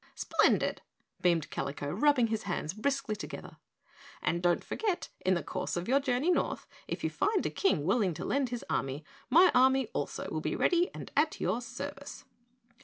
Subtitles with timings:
[0.15, 0.81] "Splendid!"
[1.21, 3.57] beamed Kalico, rubbing his hands briskly together,
[4.23, 7.83] "and don't forget, in the course of your journey north, if you find a King
[7.83, 12.23] willing to lend his army, my army also will be ready and at your service."